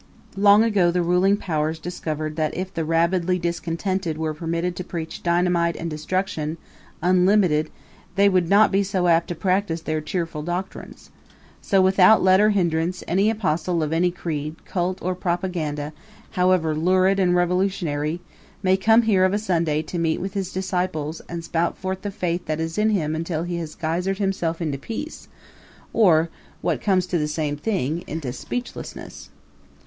[0.35, 5.21] Long ago the ruling powers discovered that if the rabidly discontented were permitted to preach
[5.21, 6.57] dynamite and destruction
[7.03, 7.69] unlimited
[8.15, 11.11] they would not be so apt to practice their cheerful doctrines.
[11.61, 15.93] So, without let or hindrance, any apostle of any creed, cult or propaganda,
[16.31, 18.21] however lurid and revolutionary,
[18.63, 22.09] may come here of a Sunday to meet with his disciples and spout forth the
[22.09, 25.27] faith that is in him until he has geysered himself into peace,
[25.93, 26.29] or,
[26.61, 29.29] what comes to the same thing, into speechlessness.